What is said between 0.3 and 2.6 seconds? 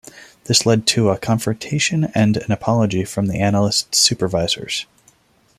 This led to a confrontation and an